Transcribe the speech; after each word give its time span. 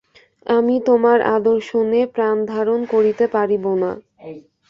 আমি 0.49 0.75
তোমার 0.87 1.17
অদর্শনে 1.35 2.01
প্রাণধারণ 2.15 2.79
করিতে 2.93 3.25
পারিব 3.35 3.65
না। 3.81 3.91